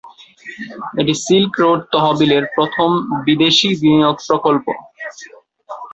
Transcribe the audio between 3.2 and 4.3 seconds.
বিদেশী বিনিয়োগ